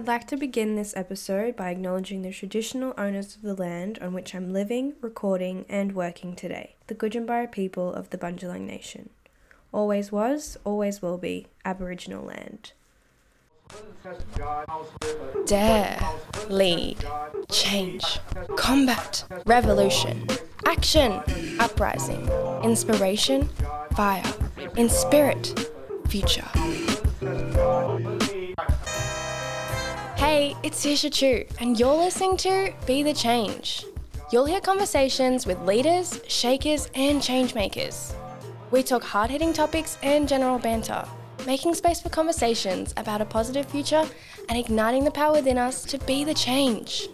[0.00, 4.14] I'd like to begin this episode by acknowledging the traditional owners of the land on
[4.14, 9.10] which I'm living, recording, and working today, the Gudjambara people of the Bundjalung Nation.
[9.72, 12.72] Always was, always will be Aboriginal land.
[15.44, 16.00] Dare,
[16.48, 16.96] lead,
[17.50, 18.20] change,
[18.56, 20.26] combat, revolution,
[20.64, 21.20] action,
[21.58, 22.26] uprising,
[22.64, 23.50] inspiration,
[23.94, 24.24] fire,
[24.78, 25.70] in spirit,
[26.08, 26.48] future.
[30.20, 33.86] Hey, it's Tisha Chu, and you're listening to Be the Change.
[34.30, 38.12] You'll hear conversations with leaders, shakers, and changemakers.
[38.70, 41.08] We talk hard hitting topics and general banter,
[41.46, 44.04] making space for conversations about a positive future
[44.50, 47.08] and igniting the power within us to be the change.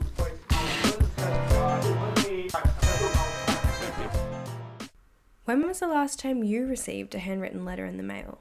[5.45, 8.41] When was the last time you received a handwritten letter in the mail?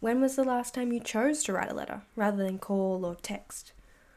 [0.00, 3.14] When was the last time you chose to write a letter rather than call or
[3.14, 3.72] text?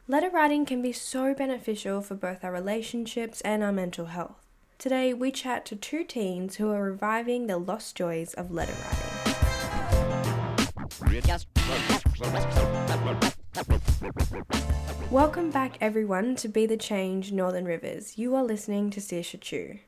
[0.08, 4.44] Letter writing can be so beneficial for both our relationships and our mental health.
[4.76, 9.36] Today, we chat to two teens who are reviving the lost joys of letter writing.
[15.08, 18.18] Welcome back, everyone, to Be the Change Northern Rivers.
[18.18, 19.78] You are listening to Saoirse Chu.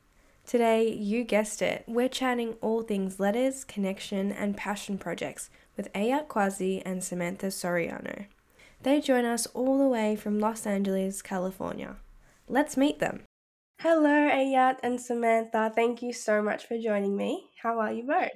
[0.46, 6.28] Today, you guessed it, we're chatting all things letters, connection, and passion projects with Ayat
[6.28, 8.26] Quasi and Samantha Soriano.
[8.84, 11.96] They join us all the way from Los Angeles, California.
[12.48, 13.24] Let's meet them.
[13.80, 15.72] Hello, Ayat and Samantha.
[15.74, 17.48] Thank you so much for joining me.
[17.62, 18.28] How are you both?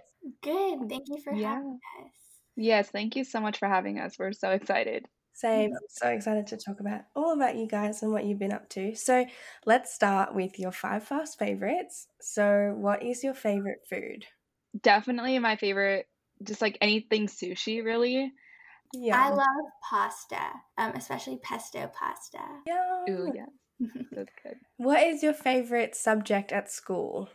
[0.42, 0.88] Good.
[0.88, 1.56] Thank you for Yeah.
[1.56, 2.12] having us.
[2.56, 4.18] Yes, thank you so much for having us.
[4.18, 5.06] We're so excited.
[5.34, 5.70] Same.
[5.72, 8.70] I'm so excited to talk about all about you guys and what you've been up
[8.70, 8.94] to.
[8.94, 9.26] So,
[9.66, 12.08] let's start with your five fast favorites.
[12.22, 14.24] So, what is your favorite food?
[14.80, 16.08] Definitely my favorite,
[16.42, 18.32] just like anything sushi, really.
[18.92, 19.22] Yeah.
[19.22, 20.40] I love pasta,
[20.78, 22.40] um, especially pesto pasta.
[22.66, 23.04] Yeah.
[23.10, 23.46] Ooh, yeah,
[24.12, 24.56] that's good.
[24.76, 27.28] What is your favorite subject at school?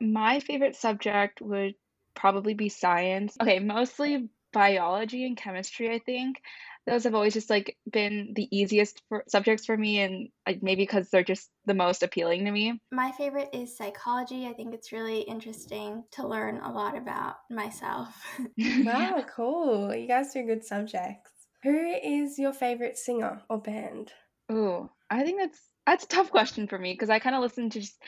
[0.00, 1.74] My favorite subject would
[2.14, 3.36] probably be science.
[3.40, 6.40] Okay, mostly biology and chemistry, I think.
[6.86, 10.82] Those have always just like been the easiest for, subjects for me, and like maybe
[10.82, 12.80] because they're just the most appealing to me.
[12.90, 14.46] My favorite is psychology.
[14.46, 18.14] I think it's really interesting to learn a lot about myself.
[18.38, 18.46] Wow,
[19.18, 19.94] ah, cool.
[19.94, 21.30] You guys do good subjects.
[21.62, 24.12] Who is your favorite singer or band?
[24.50, 27.68] Ooh, I think that's that's a tough question for me because I kind of listen
[27.70, 28.00] to just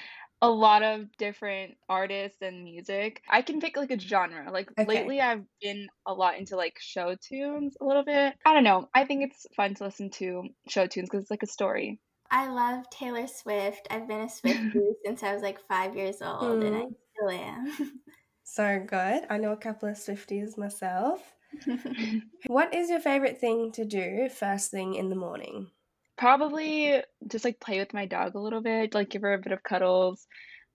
[0.42, 3.22] a lot of different artists and music.
[3.30, 4.50] I can pick like a genre.
[4.52, 4.86] Like Okay.
[4.86, 8.36] lately I've been a lot into like show tunes a little bit.
[8.44, 8.88] I don't know.
[8.94, 12.00] I think it's fun to listen to show tunes because it's like a story.
[12.30, 13.86] I love Taylor Swift.
[13.90, 16.94] I've been a Swiftie since I was like five years old, and I Mm.
[17.14, 18.00] still am.
[18.44, 19.26] So good.
[19.30, 21.34] I know a couple of Swifties myself.
[22.44, 25.72] What is your favorite thing to do first thing in the morning?
[26.16, 29.52] Probably just like play with my dog a little bit, like give her a bit
[29.52, 30.26] of cuddles.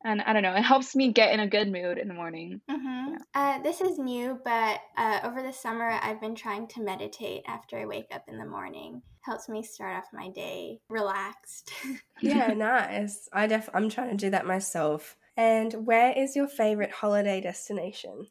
[0.04, 2.62] And I don't know, it helps me get in a good mood in the morning.
[2.70, 7.44] hmm Uh, this is new, but uh, over the summer, I've been trying to meditate
[7.48, 9.02] after I wake up in the morning.
[9.22, 11.72] Helps me start off my day relaxed.
[12.20, 13.28] Yeah, nice.
[13.32, 15.16] I def I'm trying to do that myself.
[15.36, 18.28] And where is your favorite holiday destination?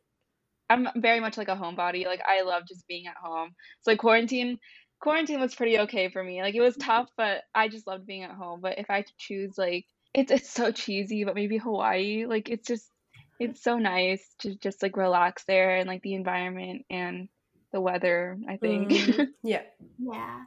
[0.68, 2.06] I'm very much like a homebody.
[2.06, 3.54] Like I love just being at home.
[3.82, 4.58] So like quarantine
[5.06, 6.42] quarantine was pretty okay for me.
[6.42, 8.60] Like it was tough, but I just loved being at home.
[8.60, 12.26] But if I had choose like it's it's so cheesy, but maybe Hawaii.
[12.26, 12.90] Like it's just
[13.38, 17.28] it's so nice to just like relax there and like the environment and
[17.72, 18.90] the weather, I think.
[18.90, 19.62] Mm, yeah.
[19.98, 20.40] Yeah.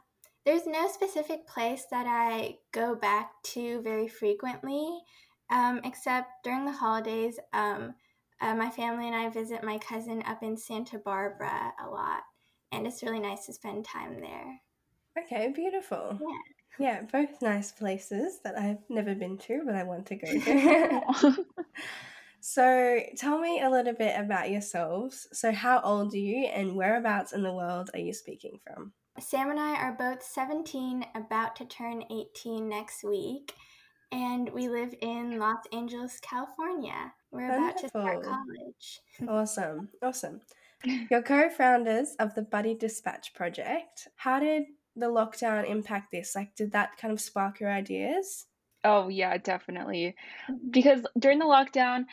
[0.44, 5.00] There's no specific place that I go back to very frequently,
[5.50, 7.38] um, except during the holidays.
[7.54, 7.94] Um,
[8.42, 12.22] uh, my family and I visit my cousin up in Santa Barbara a lot,
[12.72, 14.60] and it's really nice to spend time there.
[15.18, 16.18] Okay, beautiful.
[16.20, 16.38] Yeah.
[16.78, 21.44] Yeah, both nice places that I've never been to, but I want to go to.
[22.40, 25.28] so, tell me a little bit about yourselves.
[25.32, 28.92] So, how old are you and whereabouts in the world are you speaking from?
[29.18, 33.52] Sam and I are both 17, about to turn 18 next week,
[34.10, 37.12] and we live in Los Angeles, California.
[37.30, 38.32] We're about to start Wonderful.
[38.32, 39.00] college.
[39.28, 40.40] Awesome, awesome.
[40.84, 44.08] You're co founders of the Buddy Dispatch Project.
[44.16, 44.64] How did
[44.96, 46.34] the lockdown impact this?
[46.34, 48.46] Like, did that kind of spark your ideas?
[48.84, 50.14] Oh yeah, definitely.
[50.70, 52.04] Because during the lockdown,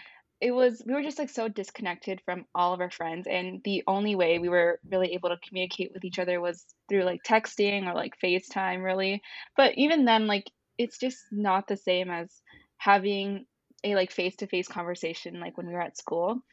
[0.42, 3.84] it was we were just like so disconnected from all of our friends and the
[3.88, 7.88] only way we were really able to communicate with each other was through like texting
[7.88, 9.22] or like FaceTime really.
[9.56, 12.30] But even then like it's just not the same as
[12.78, 13.46] having
[13.84, 16.44] a like face-to-face conversation like when we were at school.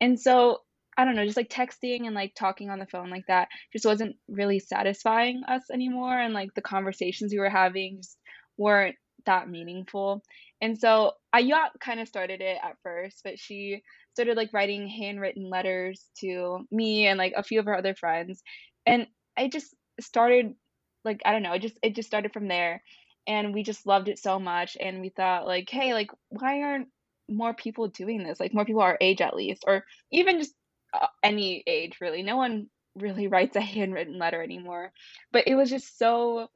[0.00, 0.62] And so
[0.98, 3.86] I don't know, just like texting and like talking on the phone like that just
[3.86, 6.18] wasn't really satisfying us anymore.
[6.18, 8.18] And like the conversations we were having just
[8.56, 10.22] weren't that meaningful.
[10.60, 13.82] And so Ayat kind of started it at first, but she
[14.14, 18.42] started like writing handwritten letters to me and like a few of her other friends.
[18.84, 19.06] And
[19.36, 20.54] I just started
[21.04, 22.82] like I don't know, it just it just started from there.
[23.28, 26.88] And we just loved it so much and we thought like, hey, like why aren't
[27.28, 28.40] more people doing this?
[28.40, 30.54] Like more people our age at least or even just
[30.92, 32.22] Uh, any age really.
[32.22, 34.92] No one really writes a handwritten letter anymore.
[35.32, 36.48] But it was just so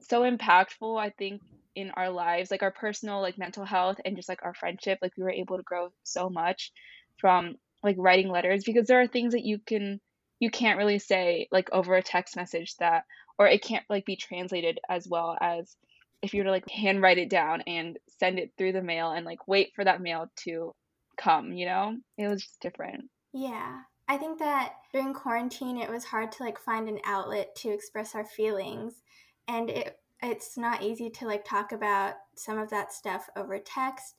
[0.00, 1.42] so impactful I think
[1.74, 4.98] in our lives, like our personal like mental health and just like our friendship.
[5.02, 6.72] Like we were able to grow so much
[7.18, 10.00] from like writing letters because there are things that you can
[10.40, 13.04] you can't really say like over a text message that
[13.38, 15.76] or it can't like be translated as well as
[16.22, 19.24] if you were to like handwrite it down and send it through the mail and
[19.24, 20.74] like wait for that mail to
[21.16, 21.96] come, you know?
[22.16, 23.04] It was just different.
[23.32, 23.80] Yeah.
[24.08, 28.14] I think that during quarantine it was hard to like find an outlet to express
[28.14, 29.02] our feelings
[29.46, 34.14] and it it's not easy to like talk about some of that stuff over text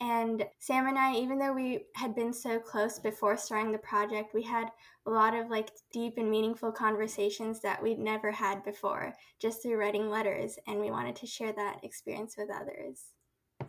[0.00, 4.32] and Sam and I, even though we had been so close before starting the project,
[4.32, 4.70] we had
[5.06, 9.76] a lot of like deep and meaningful conversations that we'd never had before just through
[9.76, 10.58] writing letters.
[10.66, 13.08] And we wanted to share that experience with others.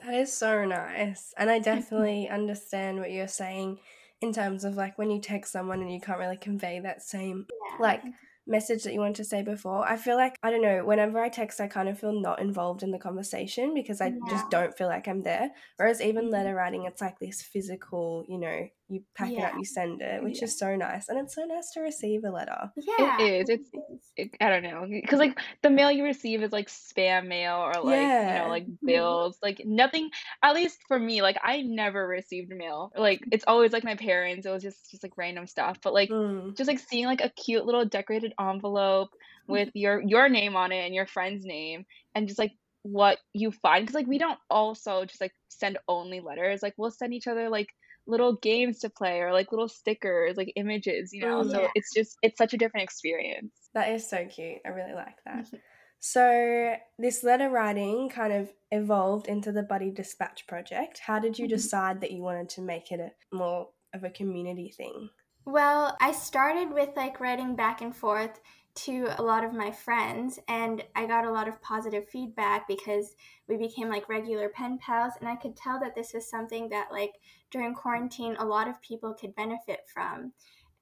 [0.06, 1.34] That is so nice.
[1.38, 3.80] And I definitely understand what you're saying
[4.22, 7.48] in terms of like when you text someone and you can't really convey that same
[7.50, 7.78] yeah.
[7.80, 8.04] like
[8.48, 9.88] message that you wanted to say before.
[9.88, 12.84] I feel like, I don't know, whenever I text, I kind of feel not involved
[12.84, 14.20] in the conversation because I yeah.
[14.30, 15.52] just don't feel like I'm there.
[15.78, 16.34] Whereas even mm-hmm.
[16.34, 19.40] letter writing, it's like this physical, you know, you pack yeah.
[19.40, 20.46] it up, you send it, which yeah.
[20.46, 21.08] is so nice.
[21.08, 22.72] And it's so nice to receive a letter.
[22.76, 23.22] Yeah.
[23.22, 23.50] It is.
[23.50, 23.70] It's,
[24.18, 24.86] it, I don't know.
[24.90, 28.38] Because, like, the mail you receive is like spam mail or like, yeah.
[28.38, 28.86] you know, like mm-hmm.
[28.86, 29.38] bills.
[29.42, 30.10] Like, nothing,
[30.44, 32.92] at least for me, like, I never received mail.
[32.96, 34.46] Like, it's always like my parents.
[34.46, 35.78] It was just, just like random stuff.
[35.82, 36.56] But, like, mm.
[36.58, 39.10] just like seeing like a cute little decorated envelope
[39.48, 41.86] with your your name on it and your friend's name
[42.16, 42.52] and just like
[42.84, 46.90] what you find because like we don't also just like send only letters like we'll
[46.90, 47.70] send each other like
[48.12, 51.40] little games to play or like little stickers, like images, you know.
[51.40, 51.52] Oh, yeah.
[51.52, 53.54] So it's just it's such a different experience.
[53.74, 54.60] That is so cute.
[54.66, 55.48] I really like that.
[56.00, 61.00] so this letter writing kind of evolved into the Buddy Dispatch project.
[61.06, 61.56] How did you mm-hmm.
[61.56, 65.10] decide that you wanted to make it a more of a community thing?
[65.46, 68.40] Well, I started with like writing back and forth
[68.74, 73.16] to a lot of my friends and I got a lot of positive feedback because
[73.48, 76.92] we became like regular pen pals and I could tell that this was something that
[76.92, 77.14] like
[77.50, 80.32] during quarantine a lot of people could benefit from.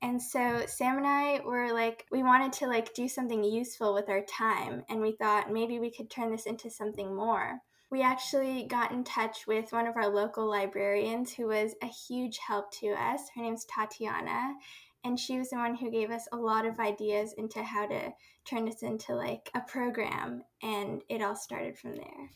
[0.01, 4.09] And so Sam and I were like we wanted to like do something useful with
[4.09, 7.61] our time and we thought maybe we could turn this into something more.
[7.91, 12.37] We actually got in touch with one of our local librarians who was a huge
[12.37, 13.21] help to us.
[13.35, 14.55] Her name's Tatiana
[15.03, 18.13] and she was the one who gave us a lot of ideas into how to
[18.45, 22.29] turn this into like a program and it all started from there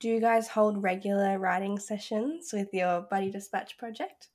[0.00, 4.28] do you guys hold regular writing sessions with your buddy dispatch project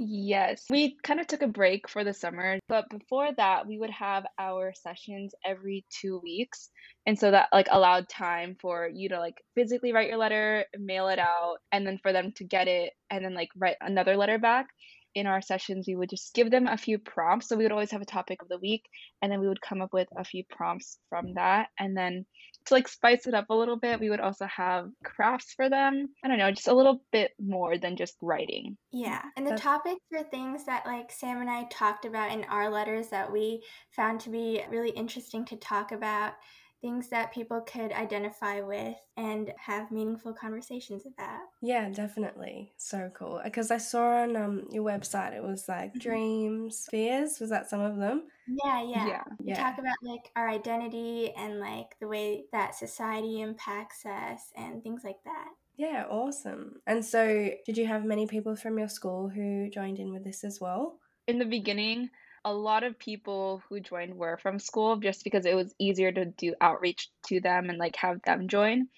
[0.00, 3.90] Yes, we kind of took a break for the summer, but before that, we would
[3.90, 6.70] have our sessions every two weeks.
[7.04, 11.08] And so that like allowed time for you to like physically write your letter, mail
[11.08, 14.38] it out, and then for them to get it and then like write another letter
[14.38, 14.68] back
[15.14, 17.48] in our sessions, we would just give them a few prompts.
[17.48, 18.84] So we would always have a topic of the week,
[19.22, 21.68] and then we would come up with a few prompts from that.
[21.78, 22.26] And then
[22.66, 26.08] to like spice it up a little bit, we would also have crafts for them.
[26.24, 28.76] I don't know, just a little bit more than just writing.
[28.92, 29.22] Yeah.
[29.36, 32.70] And the That's- topics are things that like Sam and I talked about in our
[32.70, 36.34] letters that we found to be really interesting to talk about
[36.80, 41.40] things that people could identify with and have meaningful conversations about.
[41.60, 42.72] Yeah, definitely.
[42.76, 43.40] So cool.
[43.42, 45.98] Because I saw on um, your website it was like mm-hmm.
[45.98, 47.40] dreams, fears.
[47.40, 48.24] Was that some of them?
[48.46, 49.06] Yeah, yeah.
[49.06, 49.24] Yeah.
[49.40, 49.62] We yeah.
[49.62, 55.02] talk about like our identity and like the way that society impacts us and things
[55.04, 55.48] like that.
[55.76, 56.80] Yeah, awesome.
[56.88, 60.42] And so, did you have many people from your school who joined in with this
[60.42, 60.98] as well?
[61.28, 62.10] In the beginning,
[62.44, 66.24] a lot of people who joined were from school just because it was easier to
[66.26, 68.88] do outreach to them and like have them join.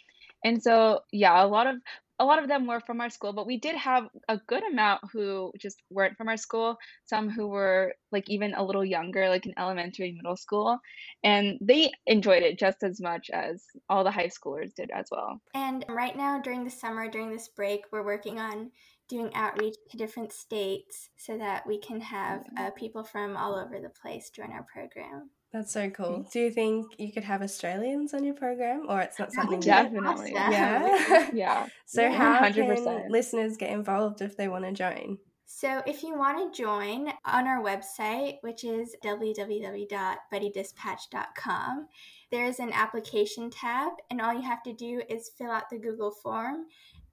[0.45, 1.77] And so, yeah, a lot of
[2.21, 5.01] a lot of them were from our school, but we did have a good amount
[5.11, 9.47] who just weren't from our school, some who were like even a little younger, like
[9.47, 10.79] in elementary, middle school,
[11.25, 15.41] and they enjoyed it just as much as all the high schoolers did as well.
[15.55, 18.71] And right now, during the summer, during this break, we're working on
[19.11, 23.79] doing outreach to different states so that we can have uh, people from all over
[23.81, 25.31] the place join our program.
[25.53, 26.29] That's so cool.
[26.33, 29.59] Do you think you could have Australians on your program, or it's not something?
[29.59, 30.31] Definitely.
[30.33, 31.29] Yeah.
[31.35, 31.67] yeah.
[31.87, 32.85] So yeah, how 100%.
[32.85, 35.19] can listeners get involved if they want to join?
[35.53, 41.89] So, if you want to join on our website, which is www.buddydispatch.com,
[42.31, 46.13] there's an application tab, and all you have to do is fill out the Google
[46.13, 46.67] form,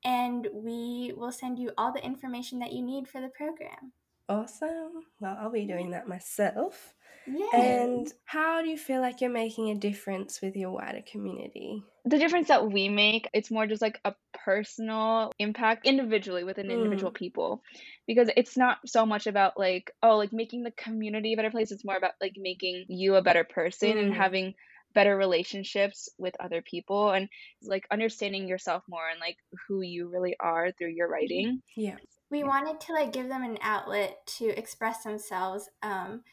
[0.04, 3.94] and we will send you all the information that you need for the program.
[4.30, 5.04] Awesome.
[5.20, 6.94] Well, I'll be doing that myself.
[7.26, 7.60] Yeah.
[7.62, 11.84] And how do you feel like you're making a difference with your wider community?
[12.06, 14.14] The difference that we make, it's more just like a
[14.46, 16.74] personal impact individually within Mm.
[16.74, 17.64] individual people.
[18.06, 21.72] Because it's not so much about like, oh, like making the community a better place.
[21.72, 24.18] It's more about like making you a better person and Mm.
[24.18, 24.54] having
[24.98, 27.30] better relationships with other people and
[27.62, 29.38] like understanding yourself more and like
[29.68, 31.62] who you really are through your writing.
[31.76, 31.98] Yeah.
[32.32, 36.24] we wanted to like give them an outlet to express themselves um,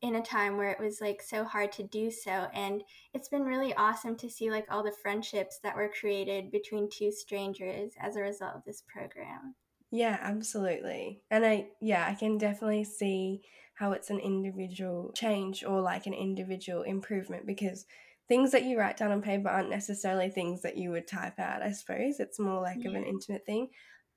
[0.00, 3.42] in a time where it was like so hard to do so and it's been
[3.42, 8.14] really awesome to see like all the friendships that were created between two strangers as
[8.14, 9.56] a result of this program
[9.94, 11.22] Yeah, absolutely.
[11.30, 13.42] And I, yeah, I can definitely see
[13.74, 17.86] how it's an individual change or like an individual improvement because
[18.26, 21.62] things that you write down on paper aren't necessarily things that you would type out,
[21.62, 22.18] I suppose.
[22.18, 23.68] It's more like of an intimate thing.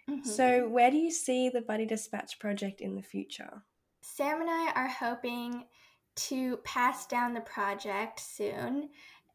[0.09, 0.25] Mhm.
[0.25, 3.63] So, where do you see the Buddy Dispatch project in the future?
[4.01, 5.65] Sam and I are hoping
[6.15, 8.89] to pass down the project soon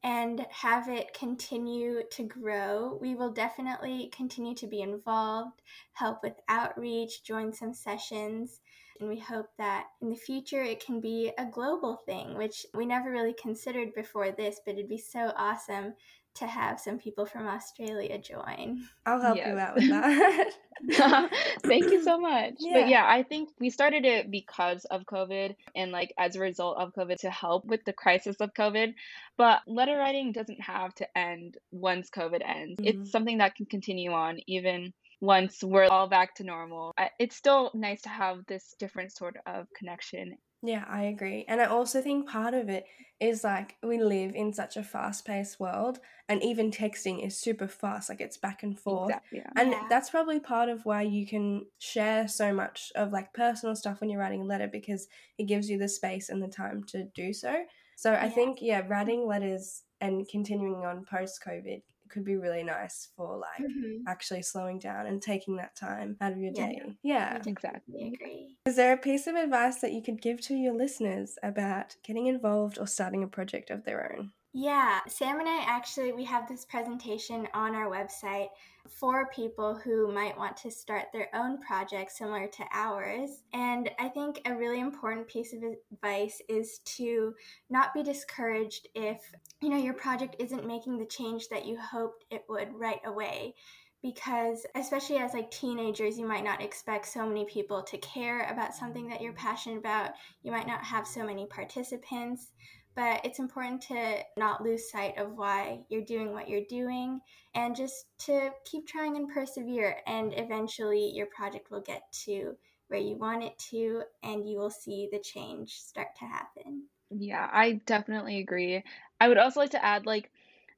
[0.04, 2.98] and have it continue to grow.
[3.00, 8.60] We will definitely continue to be involved, help with outreach, join some sessions,
[8.98, 12.86] and we hope that in the future it can be a global thing, which we
[12.86, 15.94] never really considered before this, but it'd be so awesome
[16.34, 18.82] to have some people from Australia join.
[19.04, 20.52] I'll help you out with that.
[21.62, 22.54] Thank you so much.
[22.58, 22.80] Yeah.
[22.80, 26.78] But yeah, I think we started it because of COVID and like as a result
[26.78, 28.94] of COVID to help with the crisis of COVID.
[29.36, 32.80] But letter writing doesn't have to end once COVID ends.
[32.80, 32.86] Mhm.
[32.86, 36.92] It's something that can continue on even once we're all back to normal.
[37.18, 40.36] It's still nice to have this different sort of connection.
[40.64, 41.44] Yeah, I agree.
[41.48, 42.86] And I also think part of it
[43.18, 47.66] is like we live in such a fast paced world, and even texting is super
[47.66, 49.16] fast, like it's back and forth.
[49.16, 49.38] Exactly.
[49.40, 49.52] Yeah.
[49.56, 49.88] And Yeah.
[49.88, 54.08] that's probably part of why you can share so much of like personal stuff when
[54.08, 57.32] you're writing a letter because it gives you the space and the time to do
[57.32, 57.66] so.
[57.96, 58.28] So I Yeah.
[58.28, 63.60] think, yeah, writing letters and continuing on post COVID could be really nice for like
[63.68, 64.02] Mhm.
[64.06, 66.66] actually slowing down and taking that time out of your Yeah.
[66.66, 66.98] day.
[67.02, 67.42] Yeah.
[67.46, 68.12] Exactly.
[68.14, 68.58] agree.
[68.66, 72.26] Is there a piece of advice that you could give to your listeners about getting
[72.26, 74.32] involved or starting a project of their own?
[74.54, 78.48] Yeah, Sam and I actually we have this presentation on our website
[78.86, 83.30] for people who might want to start their own project similar to ours.
[83.54, 87.34] And I think a really important piece of advice is to
[87.70, 89.20] not be discouraged if,
[89.62, 93.54] you know, your project isn't making the change that you hoped it would right away.
[94.02, 98.74] Because especially as like teenagers you might not expect so many people to care about
[98.74, 100.10] something that you're passionate about.
[100.42, 102.48] You might not have so many participants
[102.94, 107.20] but it's important to not lose sight of why you're doing what you're doing
[107.54, 112.56] and just to keep trying and persevere and eventually your project will get to
[112.88, 117.48] where you want it to and you will see the change start to happen Yeah,
[117.50, 118.82] I definitely agree.
[119.20, 120.30] I would also like to add, like,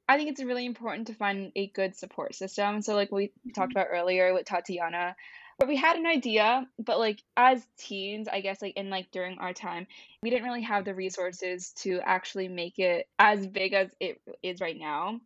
[0.07, 2.81] I think it's really important to find a good support system.
[2.81, 3.79] So, like we talked mm-hmm.
[3.79, 5.15] about earlier with Tatiana,
[5.57, 9.37] where we had an idea, but like as teens, I guess, like in like during
[9.39, 9.87] our time,
[10.21, 14.59] we didn't really have the resources to actually make it as big as it is
[14.59, 15.21] right now.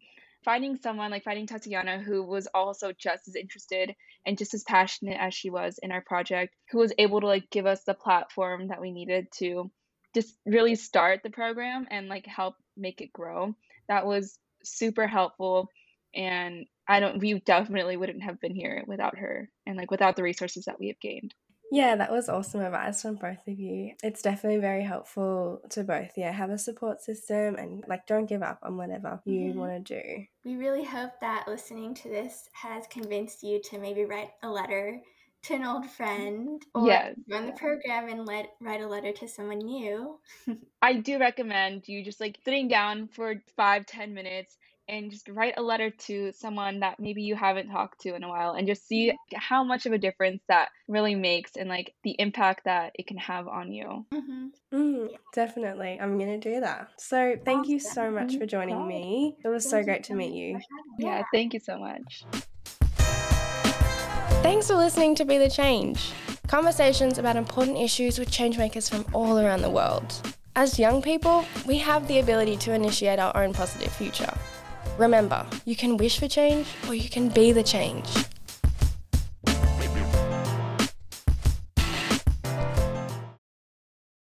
[0.45, 3.95] Finding someone like finding Tatiana who was also just as interested
[4.25, 7.49] and just as passionate as she was in our project, who was able to like
[7.49, 9.69] give us the platform that we needed to
[10.13, 13.53] just really start the program and like help make it grow.
[13.87, 15.69] That was super helpful
[16.13, 20.23] and I don't we definitely wouldn't have been here without her and like without the
[20.23, 21.35] resources that we have gained.
[21.71, 23.93] Yeah, that was awesome advice from both of you.
[24.01, 26.17] It's definitely very helpful to both.
[26.17, 29.59] Yeah, have a support system and like don't give up on whatever you Mhm.
[29.59, 30.25] want to do.
[30.45, 35.01] we really hope that listening to this has convinced you to maybe write a letter
[35.43, 39.27] to an old friend or Yes, join the program and let write a letter to
[39.27, 40.19] someone new
[40.81, 44.57] I do recommend you just like sitting down for five, ten minutes
[44.89, 48.27] and just write a letter to someone that maybe you haven't talked to in a
[48.29, 52.15] while and just see how much of a difference that really makes and like the
[52.19, 54.05] impact that it can have on you.
[54.13, 55.97] hmm Mm, definitely.
[55.99, 56.89] I'm going to do that.
[56.99, 59.35] So, thank you so much for joining me.
[59.43, 60.53] It was so great to meet you.
[60.53, 61.05] for having me.
[61.05, 62.23] Yeah, thank you so much.
[64.43, 66.11] Thanks for listening to Be the Change.
[66.47, 70.13] Conversations about important issues with changemakers from all around the world.
[70.55, 74.33] As young people, we have the ability to initiate our own positive future.
[74.99, 78.05] Remember, you can wish for change or you can be the change.